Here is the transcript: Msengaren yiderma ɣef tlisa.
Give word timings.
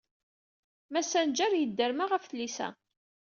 Msengaren 0.93 1.59
yiderma 1.61 2.05
ɣef 2.07 2.23
tlisa. 2.25 2.67